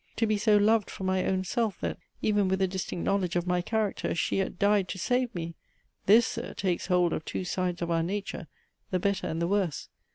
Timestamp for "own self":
1.25-1.79